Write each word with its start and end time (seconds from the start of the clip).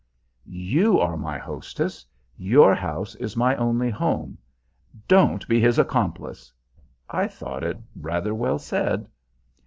"You 0.47 0.99
are 0.99 1.15
my 1.15 1.37
hostess. 1.37 2.03
Your 2.35 2.73
house 2.73 3.13
is 3.13 3.37
my 3.37 3.55
only 3.57 3.91
home. 3.91 4.39
Don't 5.07 5.47
be 5.47 5.59
his 5.61 5.77
accomplice!" 5.77 6.51
I 7.07 7.27
thought 7.27 7.63
it 7.63 7.77
rather 7.95 8.33
well 8.33 8.57
said. 8.57 9.07